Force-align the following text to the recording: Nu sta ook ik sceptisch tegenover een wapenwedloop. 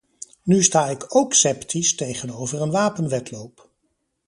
Nu 0.49 0.57
sta 0.63 0.83
ook 1.07 1.31
ik 1.31 1.33
sceptisch 1.33 1.95
tegenover 1.95 2.61
een 2.61 2.71
wapenwedloop. 2.71 3.69